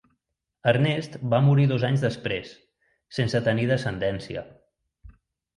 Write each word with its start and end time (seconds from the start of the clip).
Ernest 0.71 1.17
va 1.33 1.41
morir 1.49 1.67
dos 1.73 1.85
anys 1.89 2.05
després, 2.07 2.55
sense 3.19 3.43
tenir 3.49 3.69
descendència. 3.73 4.49